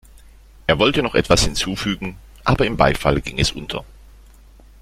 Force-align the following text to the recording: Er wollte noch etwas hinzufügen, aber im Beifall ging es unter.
Er 0.65 0.79
wollte 0.79 1.03
noch 1.03 1.13
etwas 1.13 1.43
hinzufügen, 1.43 2.17
aber 2.43 2.65
im 2.65 2.75
Beifall 2.75 3.21
ging 3.21 3.37
es 3.37 3.51
unter. 3.51 3.85